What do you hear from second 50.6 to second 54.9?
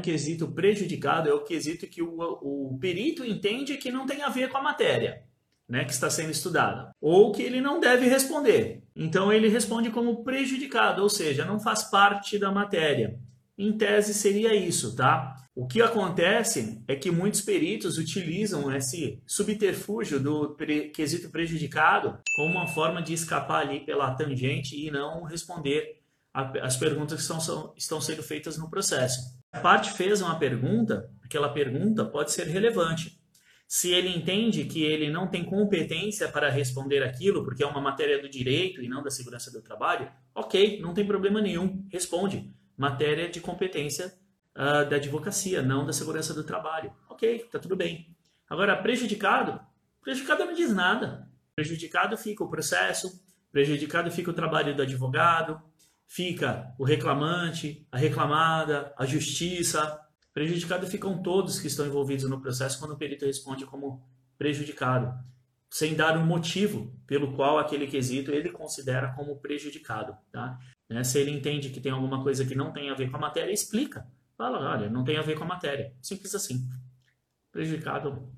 nada. Prejudicado fica o processo, prejudicado fica o trabalho do